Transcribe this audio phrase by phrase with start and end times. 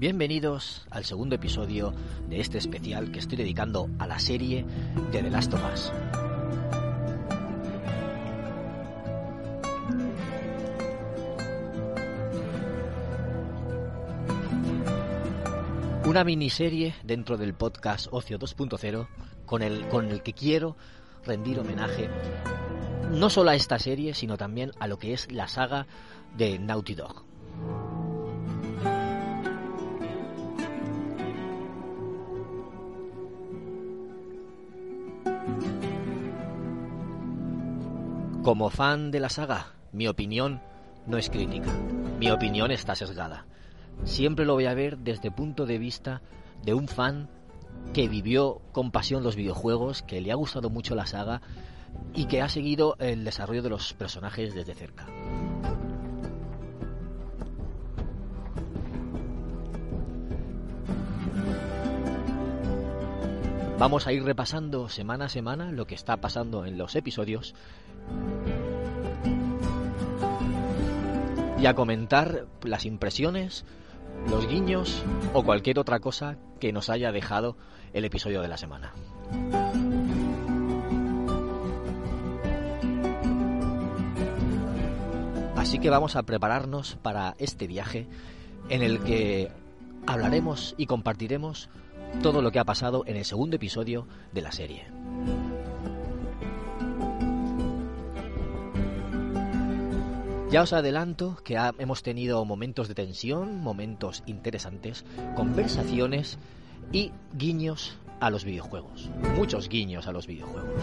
[0.00, 1.92] Bienvenidos al segundo episodio
[2.26, 4.64] de este especial que estoy dedicando a la serie
[5.12, 5.92] de The Last of Us.
[16.06, 19.06] Una miniserie dentro del podcast Ocio 2.0
[19.44, 20.78] con el, con el que quiero
[21.26, 22.08] rendir homenaje
[23.10, 25.86] no solo a esta serie, sino también a lo que es la saga
[26.38, 27.29] de Naughty Dog.
[38.42, 40.62] Como fan de la saga, mi opinión
[41.06, 41.70] no es crítica,
[42.18, 43.44] mi opinión está sesgada.
[44.04, 46.22] Siempre lo voy a ver desde el punto de vista
[46.64, 47.28] de un fan
[47.92, 51.42] que vivió con pasión los videojuegos, que le ha gustado mucho la saga
[52.14, 55.06] y que ha seguido el desarrollo de los personajes desde cerca.
[63.80, 67.54] Vamos a ir repasando semana a semana lo que está pasando en los episodios
[71.58, 73.64] y a comentar las impresiones,
[74.28, 77.56] los guiños o cualquier otra cosa que nos haya dejado
[77.94, 78.92] el episodio de la semana.
[85.56, 88.06] Así que vamos a prepararnos para este viaje
[88.68, 89.50] en el que
[90.06, 91.70] hablaremos y compartiremos
[92.22, 94.86] todo lo que ha pasado en el segundo episodio de la serie.
[100.50, 105.04] Ya os adelanto que hemos tenido momentos de tensión, momentos interesantes,
[105.36, 106.38] conversaciones
[106.92, 109.10] y guiños a los videojuegos.
[109.36, 110.74] Muchos guiños a los videojuegos.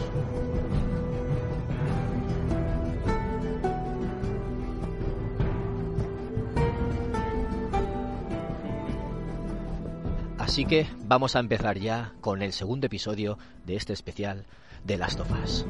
[10.58, 13.38] Así que vamos a empezar ya con el segundo episodio
[13.68, 14.44] de este especial
[14.84, 15.64] de Last of Us.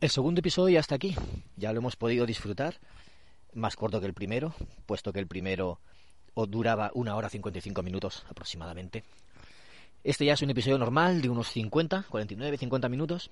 [0.00, 1.14] El segundo episodio ya está aquí,
[1.56, 2.76] ya lo hemos podido disfrutar,
[3.52, 4.54] más corto que el primero,
[4.86, 5.78] puesto que el primero
[6.46, 9.04] duraba una hora 55 minutos aproximadamente.
[10.04, 13.30] Este ya es un episodio normal de unos 50, 49, 50 minutos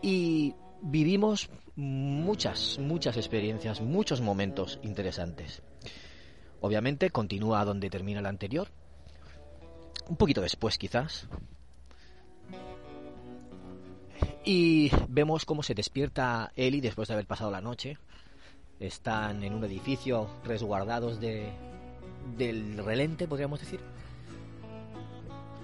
[0.00, 5.62] y vivimos muchas, muchas experiencias, muchos momentos interesantes.
[6.60, 8.68] Obviamente continúa donde termina el anterior,
[10.08, 11.28] un poquito después quizás,
[14.44, 17.98] y vemos cómo se despierta Ellie después de haber pasado la noche.
[18.80, 21.52] Están en un edificio resguardados de,
[22.36, 23.80] del relente, podríamos decir.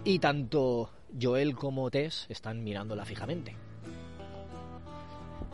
[0.08, 0.88] Y tanto
[1.20, 3.54] Joel como Tess están mirándola fijamente.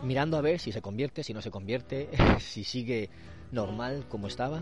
[0.01, 2.07] Mirando a ver si se convierte, si no se convierte,
[2.39, 3.09] si sigue
[3.51, 4.61] normal como estaba.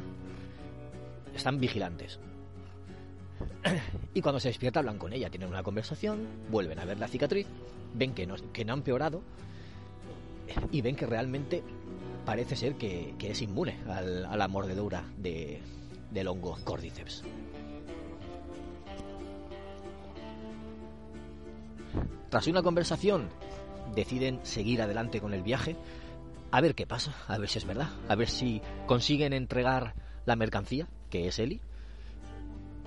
[1.35, 2.19] Están vigilantes.
[4.15, 7.45] Y cuando se despierta hablan con ella, tienen una conversación, vuelven a ver la cicatriz
[7.93, 9.21] ven que no, que no ha empeorado
[10.71, 11.61] y ven que realmente
[12.25, 15.61] parece ser que, es inmune a la mordedura de,
[16.09, 17.23] del hongo Cordyceps.
[22.33, 23.29] Tras una conversación,
[23.93, 25.75] deciden seguir adelante con el viaje,
[26.49, 29.93] a ver qué pasa, a ver si es verdad, a ver si consiguen entregar
[30.25, 31.61] la mercancía, que es Eli,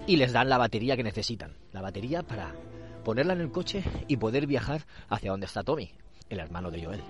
[0.09, 2.57] y les dan la batería que necesitan, la batería para
[3.05, 5.93] ponerla en el coche y poder viajar hacia donde está Tommy,
[6.29, 7.03] el hermano de Joel.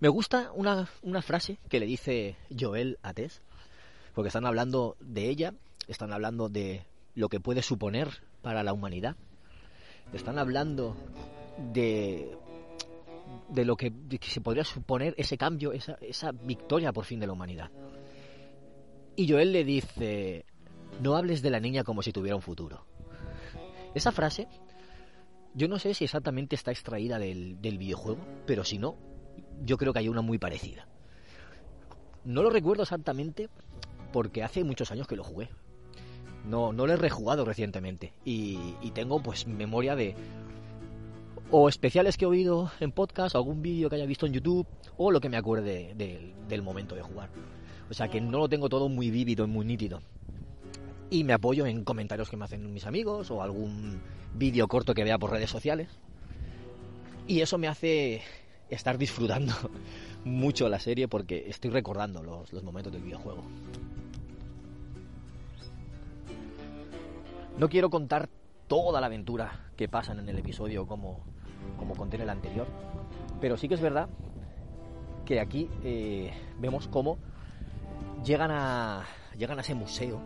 [0.00, 3.42] Me gusta una, una, frase que le dice Joel a Tess,
[4.16, 5.52] porque están hablando de ella,
[5.88, 9.14] están hablando de lo que puede suponer para la humanidad,
[10.14, 10.96] están hablando
[11.74, 12.34] de,
[13.50, 13.92] de lo que,
[14.22, 17.70] se podría suponer ese cambio, esa, esa victoria por fin de la humanidad.
[19.16, 20.46] Y Joel le dice,
[21.02, 22.86] no hables de la niña como si tuviera un futuro.
[23.94, 24.48] Esa frase,
[25.52, 28.96] yo no sé si exactamente está extraída del, videojuego, pero si no,
[29.62, 30.88] yo creo que hay una muy parecida.
[32.24, 33.50] No lo recuerdo exactamente
[34.16, 35.50] porque hace muchos años que lo jugué.
[36.48, 38.14] No, no lo he rejugado recientemente.
[38.24, 38.56] Y,
[38.94, 40.14] tengo pues memoria de
[41.50, 44.66] o especiales que he oído en podcast, o algún vídeo que haya visto en YouTube,
[44.96, 45.92] o lo que me acuerde
[46.48, 47.28] del momento de jugar.
[47.90, 50.00] O sea que no lo tengo todo muy vívido y muy nítido.
[51.10, 54.00] Y me apoyo en comentarios que me hacen mis amigos o algún
[54.32, 55.90] vídeo corto que vea por redes sociales.
[57.26, 58.22] Y eso me hace
[58.70, 59.52] estar disfrutando
[60.24, 63.44] mucho la serie porque estoy recordando los, los momentos del videojuego.
[67.58, 68.28] No quiero contar
[68.66, 71.24] toda la aventura que pasan en el episodio como,
[71.78, 72.66] como conté en el anterior,
[73.40, 74.08] pero sí que es verdad
[75.24, 77.18] que aquí eh, vemos cómo
[78.24, 79.06] llegan a,
[79.36, 80.20] llegan a ese museo,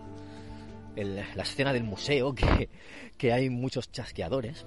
[0.96, 2.68] la escena del museo, que,
[3.16, 4.66] que hay muchos chasqueadores.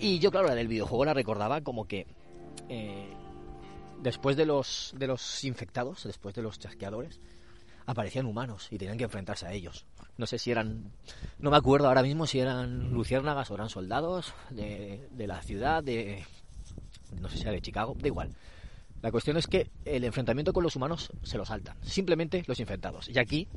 [0.00, 2.06] Y yo, claro, la del videojuego la recordaba como que
[2.68, 3.12] eh,
[4.02, 7.20] después de los, de los infectados, después de los chasqueadores,
[7.86, 9.86] aparecían humanos y tenían que enfrentarse a ellos.
[10.16, 10.92] No sé si eran,
[11.38, 16.24] no me acuerdo ahora mismo si eran luciérnagas o eran soldados de, la ciudad, de,
[17.20, 18.30] no sé si era de Chicago, da igual.
[19.02, 23.08] La cuestión es que el enfrentamiento con los humanos se lo saltan, simplemente los infectados.
[23.08, 23.48] Y aquí,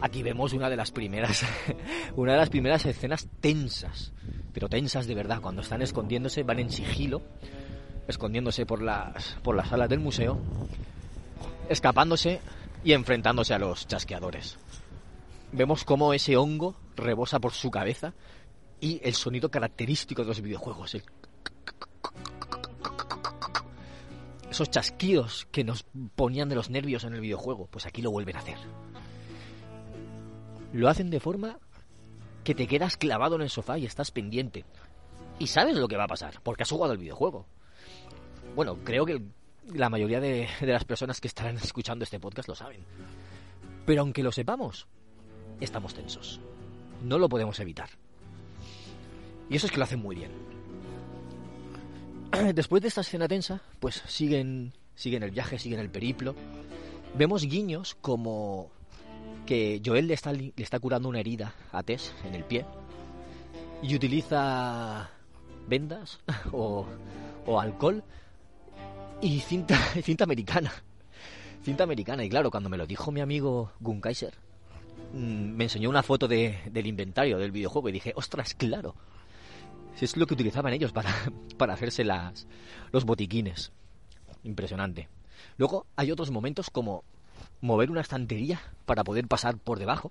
[0.00, 1.44] aquí vemos una de las primeras,
[2.16, 4.12] una de las primeras escenas tensas,
[4.52, 7.22] pero tensas de verdad, cuando están escondiéndose, van en sigilo,
[8.08, 10.40] escondiéndose por las, por las salas del museo,
[11.68, 12.40] escapándose
[12.82, 14.58] y enfrentándose a los chasqueadores.
[15.54, 18.12] Vemos cómo ese hongo rebosa por su cabeza
[18.80, 20.96] y el sonido característico de los videojuegos,
[24.50, 25.84] esos chasquidos que nos
[26.14, 28.58] ponían de los nervios en el videojuego, pues aquí lo vuelven a hacer.
[30.72, 31.58] Lo hacen de forma
[32.42, 34.64] que te quedas clavado en el sofá y estás pendiente.
[35.38, 37.46] Y sabes lo que va a pasar, porque has jugado el videojuego.
[38.56, 39.22] Bueno, creo que
[39.72, 42.84] la mayoría de, las personas que estarán escuchando este podcast lo saben.
[43.86, 44.88] Pero aunque lo sepamos,
[45.60, 46.40] estamos tensos.
[47.02, 47.90] No lo podemos evitar.
[49.48, 50.30] Y eso es que lo hacen muy bien.
[52.54, 56.34] Después de esta escena tensa, pues siguen, siguen el viaje, siguen el periplo.
[57.16, 58.70] Vemos guiños como
[59.46, 62.64] que Joel le está, le está curando una herida a Tess en el pie
[63.82, 65.10] y utiliza
[65.68, 66.20] vendas
[66.52, 66.86] o,
[67.46, 68.02] o alcohol
[69.20, 70.72] y cinta, cinta americana.
[71.62, 72.24] Cinta americana.
[72.24, 74.00] Y claro, cuando me lo dijo mi amigo Gun
[75.14, 78.96] Mm, me enseñó una foto de, del inventario del videojuego y dije, ostras, claro.
[80.00, 81.14] Es lo que utilizaban ellos para,
[81.56, 82.48] para hacerse las,
[82.90, 83.70] los botiquines.
[84.42, 85.08] Impresionante.
[85.56, 87.04] Luego hay otros momentos como
[87.60, 90.10] mover una estantería para poder pasar por debajo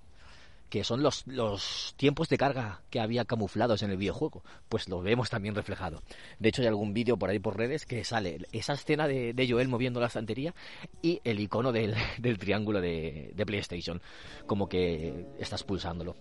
[0.74, 5.04] que son los, los tiempos de carga que había camuflados en el videojuego, pues lo
[5.04, 6.02] vemos también reflejado.
[6.40, 9.68] De hecho, hay algún vídeo por ahí por redes que sale esa escena de, Joel
[9.68, 10.56] moviendo la estantería
[11.00, 11.94] y el icono del,
[12.40, 14.02] triángulo de, PlayStation,
[14.48, 16.14] como que estás pulsándolo.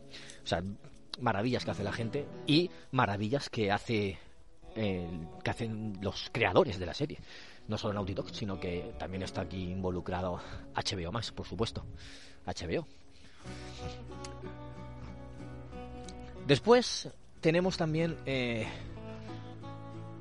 [0.45, 0.63] O sea,
[1.19, 4.19] maravillas que hace la gente y maravillas que hace
[4.75, 7.21] que hacen los creadores de la serie.
[7.69, 10.43] No solo Naughty Dog, sino que también está aquí involucrado
[10.75, 11.87] HBO más, por supuesto.
[12.45, 12.87] HBO.
[16.47, 17.09] Después
[17.41, 18.67] tenemos también eh,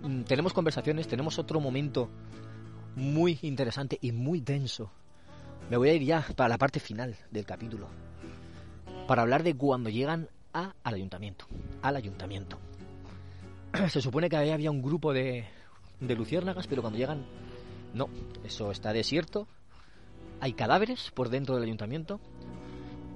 [0.03, 2.09] mm, tenemos conversaciones, tenemos otro momento
[2.95, 4.91] muy interesante y muy denso.
[5.69, 7.87] Me voy a ir ya para la parte final del capítulo
[9.07, 11.45] para hablar de cuando llegan a, al ayuntamiento,
[11.81, 12.57] al ayuntamiento.
[13.89, 15.45] Se supone que ahí había un grupo de,
[15.99, 17.25] de luciérnagas, pero cuando llegan,
[17.93, 18.07] no,
[18.45, 19.47] eso está desierto.
[20.39, 22.19] Hay cadáveres por dentro del ayuntamiento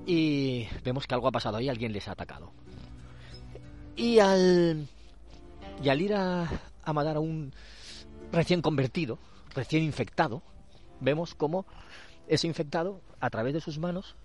[0.06, 2.52] y vemos que algo ha pasado ahí, alguien les ha atacado.
[3.96, 4.88] Y al,
[5.84, 6.50] y al ir a,
[6.84, 7.54] a matar a un
[8.32, 9.20] recién convertido,
[9.54, 10.42] recién infectado,
[11.00, 11.66] vemos cómo
[12.28, 14.16] ese infectado, a través de sus manos,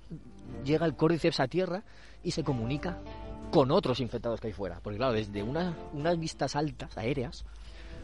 [0.65, 1.85] llega el córdiceps a tierra
[2.23, 2.99] y se comunica
[3.51, 4.81] con otros infectados que hay fuera.
[4.83, 7.45] Porque claro, desde una, unas vistas altas, aéreas,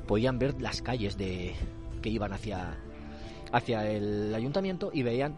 [0.06, 1.54] podían ver las calles de,
[2.02, 2.76] que iban hacia,
[3.52, 5.36] hacia el ayuntamiento y veían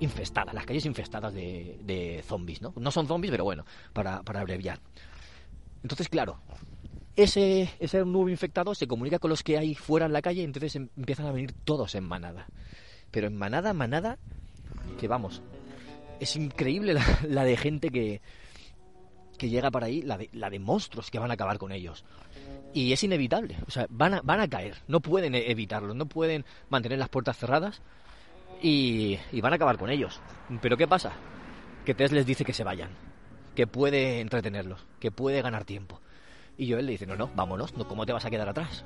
[0.00, 2.72] infestadas, las calles infestadas de, de zombies, ¿no?
[2.76, 4.80] No son zombies, pero bueno, para, para abreviar.
[5.82, 6.38] Entonces, claro,
[7.16, 10.76] ese, ese nuevo infectado se comunica con los que hay fuera en la calle entonces
[10.76, 12.46] em, empiezan a venir todos en manada.
[13.10, 14.18] Pero en manada, manada,
[14.98, 15.42] que vamos,
[16.20, 16.94] es increíble
[17.28, 18.20] la, de gente que,
[19.36, 22.04] que llega para ahí, la de, la de monstruos que van a acabar con ellos.
[22.72, 26.06] Y es inevitable, o sea, van a, van a caer, no pueden e, evitarlo, no
[26.06, 27.82] pueden mantener las puertas cerradas
[28.62, 30.20] y, van a acabar con ellos.
[30.60, 31.12] Pero ¿qué pasa?
[31.84, 32.90] Que Tess les dice que se vayan
[33.54, 36.00] que puede entretenerlos, que puede ganar tiempo.
[36.56, 38.84] Y Joel le dice, no, no, vámonos, no, ¿cómo te vas a quedar atrás?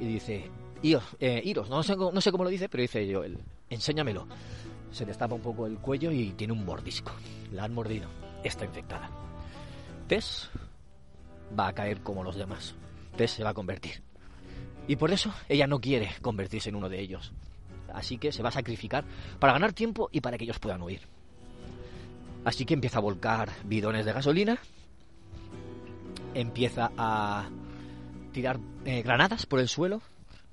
[0.00, 0.50] Y dice,
[0.82, 3.38] iros, eh, iros, no sé, no sé cómo lo dice, pero dice Joel,
[3.70, 4.26] enséñamelo.
[4.90, 7.12] Se destapa un poco el cuello y tiene un mordisco.
[7.52, 8.08] La han mordido.
[8.44, 9.08] Está infectada.
[10.06, 10.50] Tess
[11.58, 12.74] va a caer como los demás.
[13.16, 14.02] Tess se va a convertir.
[14.86, 17.32] Y por eso ella no quiere convertirse en uno de ellos.
[17.92, 19.04] Así que se va a sacrificar
[19.38, 21.00] para ganar tiempo y para que ellos puedan huir.
[22.44, 24.58] Así que empieza a volcar bidones de gasolina,
[26.34, 27.48] empieza a
[28.32, 30.02] tirar eh, granadas por el suelo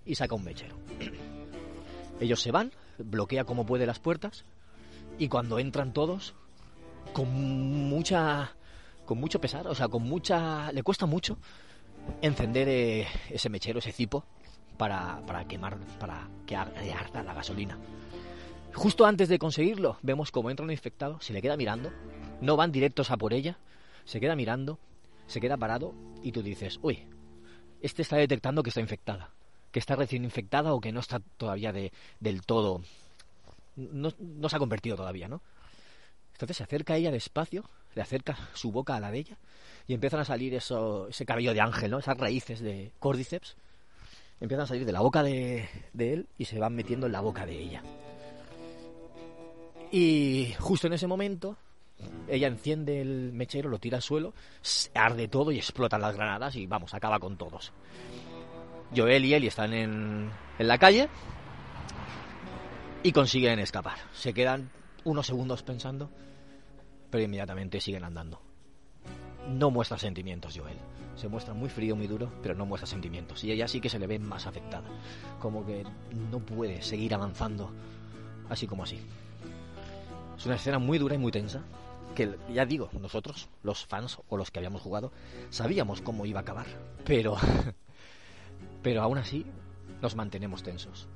[0.05, 0.75] y saca un mechero.
[2.19, 4.43] Ellos se van, bloquea como puede las puertas
[5.17, 6.35] y cuando entran todos,
[7.13, 7.29] con
[7.89, 8.53] mucha,
[9.05, 11.37] con mucho pesar, o sea, con mucha, le cuesta mucho
[12.21, 14.25] encender eh, ese mechero, ese cipo
[14.79, 17.77] para, quemar, para que arda la gasolina.
[18.73, 21.91] Justo antes de conseguirlo, vemos como entra un infectado, se le queda mirando,
[22.39, 23.57] no van directos a por ella,
[24.05, 24.79] se queda mirando,
[25.27, 25.93] se queda parado
[26.23, 27.03] y tú dices, uy,
[27.81, 29.31] este está detectando que está infectada,
[29.73, 32.81] que está recién infectada o que no está todavía de, del todo,
[33.75, 35.41] no, no se ha convertido todavía, ¿no?
[36.31, 39.37] Entonces se acerca a ella despacio, le acerca su boca a la de ella
[39.87, 41.99] y empiezan a salir eso, ese cabello de ángel, ¿no?
[41.99, 43.57] Esas raíces de cordyceps
[44.39, 45.67] empiezan a salir de la boca de,
[45.97, 47.83] él y se van metiendo en la boca de ella.
[49.91, 51.57] Y justo en ese momento,
[52.27, 54.33] ella enciende el mechero, lo tira al suelo,
[54.93, 57.73] arde todo y explotan las granadas y vamos, acaba con todos.
[58.95, 61.09] Joel y Ellie están en, en la calle
[63.03, 63.97] y consiguen escapar.
[64.13, 64.69] Se quedan
[65.03, 66.09] unos segundos pensando,
[67.09, 68.48] pero inmediatamente siguen andando.
[69.49, 70.77] No muestra sentimientos, Joel.
[71.15, 73.43] Se muestra muy frío, muy duro, pero no muestra sentimientos.
[73.43, 74.87] Y ella sí que se le ve más afectada.
[75.39, 75.83] Como que
[76.31, 77.71] no puede seguir avanzando
[78.49, 78.99] así como así.
[80.37, 81.61] Es una escena muy dura y muy tensa.
[82.15, 85.11] Que ya digo, nosotros, los fans o los que habíamos jugado,
[85.49, 86.67] sabíamos cómo iba a acabar.
[87.05, 87.35] Pero.
[88.83, 89.45] Pero aún así,
[90.01, 91.07] nos mantenemos tensos.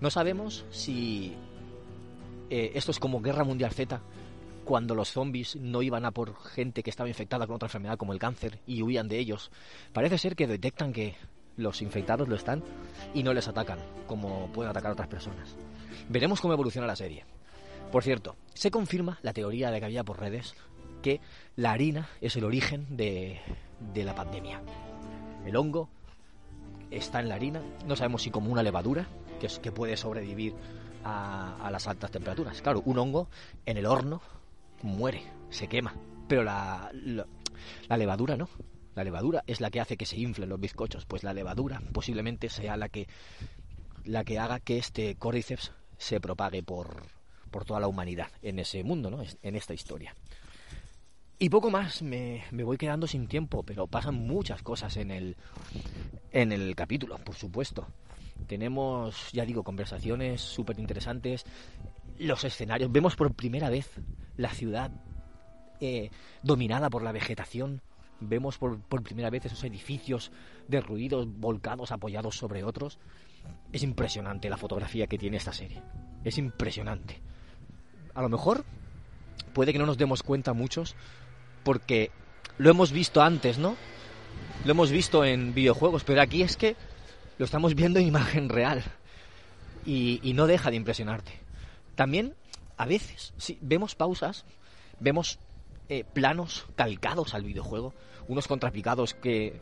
[0.00, 1.34] No sabemos si.
[2.50, 4.00] Eh, esto es como Guerra Mundial Z,
[4.68, 8.12] cuando los zombies no iban a por gente que estaba infectada con otra enfermedad como
[8.12, 9.50] el cáncer y huían de ellos.
[9.94, 11.16] Parece ser que detectan que
[11.56, 12.62] los infectados lo están
[13.14, 15.56] y no les atacan, como pueden atacar a otras personas.
[16.10, 17.24] Veremos cómo evoluciona la serie.
[17.90, 20.54] Por cierto, se confirma la teoría de que había por redes
[21.00, 21.22] que
[21.56, 23.40] la harina es el origen de,
[23.94, 24.60] de la pandemia.
[25.46, 25.88] El hongo
[26.90, 29.08] está en la harina, no sabemos si como una levadura,
[29.40, 30.54] que, es, que puede sobrevivir
[31.04, 32.60] a, a las altas temperaturas.
[32.60, 33.28] Claro, un hongo
[33.64, 34.20] en el horno
[34.82, 35.94] muere, se quema,
[36.28, 38.48] pero la, la, levadura no.
[38.94, 42.48] La levadura es la que hace que se inflen los bizcochos, pues la levadura posiblemente
[42.48, 43.06] sea la que
[44.04, 47.02] la que haga que este cordyceps se propague por,
[47.50, 49.22] por toda la humanidad en ese mundo, ¿no?
[49.42, 50.14] en esta historia.
[51.40, 55.36] Y poco más, me, me, voy quedando sin tiempo, pero pasan muchas cosas en el,
[56.32, 57.86] en el capítulo, por supuesto.
[58.48, 61.44] Tenemos, ya digo, conversaciones súper interesantes,
[62.18, 63.88] los escenarios, vemos por primera vez
[64.38, 64.90] la ciudad
[65.80, 66.10] eh,
[66.42, 67.82] dominada por la vegetación,
[68.20, 70.32] vemos por, por primera vez esos edificios
[70.66, 72.98] derruidos, volcados, apoyados sobre otros.
[73.72, 75.82] Es impresionante la fotografía que tiene esta serie,
[76.24, 77.20] es impresionante
[78.18, 78.64] a lo mejor
[79.52, 80.96] puede que no nos demos cuenta muchos
[81.62, 82.10] porque
[82.58, 83.76] lo hemos visto antes, ¿no?
[84.64, 86.74] Lo hemos visto en videojuegos, pero aquí es que
[87.38, 88.82] lo estamos viendo en imagen real
[89.86, 91.30] y, y no deja de impresionarte.
[91.94, 92.34] También,
[92.78, 94.44] a veces, sí, vemos pausas,
[95.00, 95.40] vemos
[95.88, 97.92] eh, planos calcados al videojuego,
[98.28, 99.60] unos contrapicados que,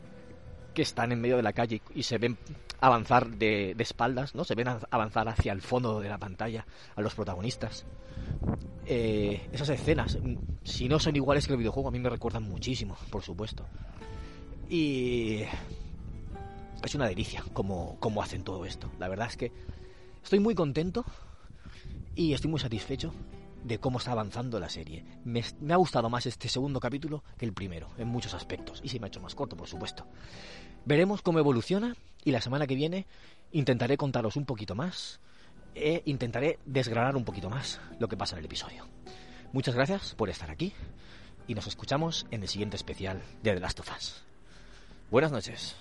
[0.75, 2.37] que están en medio de la calle y se ven
[2.79, 4.43] avanzar de, de, espaldas, ¿no?
[4.43, 7.85] Se ven avanzar hacia el fondo de la pantalla a los protagonistas.
[8.85, 10.19] Eh, esas escenas,
[10.63, 13.65] si no son iguales que el videojuego, a mí me recuerdan muchísimo, por supuesto.
[14.69, 15.41] Y
[16.83, 18.91] es una delicia cómo hacen todo esto.
[18.99, 19.51] La verdad es que
[20.21, 21.03] estoy muy contento
[22.17, 23.13] y estoy muy satisfecho
[23.63, 25.05] de cómo está avanzando la serie.
[25.23, 28.81] Me, ha gustado más este segundo capítulo que el primero, en muchos aspectos.
[28.83, 30.05] Y se me ha hecho más corto, por supuesto.
[30.85, 31.95] Veremos cómo evoluciona
[32.25, 33.05] y la semana que viene
[33.51, 35.19] intentaré contaros un poquito más
[35.75, 38.87] e intentaré desgranar un poquito más lo que pasa en el episodio.
[39.53, 40.73] Muchas gracias por estar aquí
[41.47, 44.23] y nos escuchamos en el siguiente especial de The Last of Us.
[45.11, 45.75] Buenas noches.